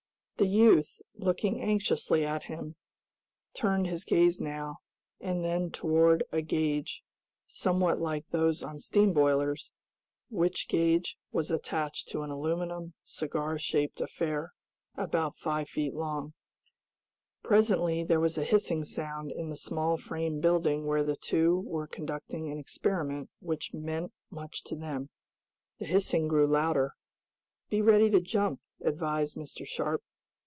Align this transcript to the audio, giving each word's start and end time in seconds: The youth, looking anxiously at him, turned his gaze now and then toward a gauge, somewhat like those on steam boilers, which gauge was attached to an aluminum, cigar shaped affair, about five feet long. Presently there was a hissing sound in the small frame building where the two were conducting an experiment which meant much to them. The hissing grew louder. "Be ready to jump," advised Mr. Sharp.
The 0.37 0.47
youth, 0.47 1.03
looking 1.13 1.61
anxiously 1.61 2.25
at 2.25 2.45
him, 2.45 2.75
turned 3.53 3.85
his 3.85 4.03
gaze 4.03 4.39
now 4.41 4.77
and 5.19 5.45
then 5.45 5.69
toward 5.69 6.23
a 6.31 6.41
gauge, 6.41 7.03
somewhat 7.45 7.99
like 8.01 8.27
those 8.31 8.63
on 8.63 8.79
steam 8.79 9.13
boilers, 9.13 9.71
which 10.31 10.67
gauge 10.67 11.19
was 11.31 11.51
attached 11.51 12.07
to 12.07 12.23
an 12.23 12.31
aluminum, 12.31 12.95
cigar 13.03 13.59
shaped 13.59 14.01
affair, 14.01 14.53
about 14.95 15.37
five 15.37 15.69
feet 15.69 15.93
long. 15.93 16.33
Presently 17.43 18.03
there 18.03 18.19
was 18.19 18.35
a 18.39 18.43
hissing 18.43 18.83
sound 18.83 19.31
in 19.31 19.51
the 19.51 19.55
small 19.55 19.95
frame 19.95 20.39
building 20.39 20.87
where 20.87 21.03
the 21.03 21.15
two 21.15 21.59
were 21.67 21.85
conducting 21.85 22.49
an 22.49 22.57
experiment 22.57 23.29
which 23.41 23.75
meant 23.75 24.11
much 24.31 24.63
to 24.63 24.75
them. 24.75 25.11
The 25.77 25.85
hissing 25.85 26.27
grew 26.27 26.47
louder. 26.47 26.95
"Be 27.69 27.83
ready 27.83 28.09
to 28.09 28.19
jump," 28.19 28.59
advised 28.83 29.35
Mr. 29.37 29.67
Sharp. 29.67 30.01